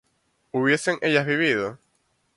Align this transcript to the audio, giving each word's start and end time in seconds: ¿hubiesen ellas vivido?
¿hubiesen 0.51 0.97
ellas 1.03 1.27
vivido? 1.27 1.77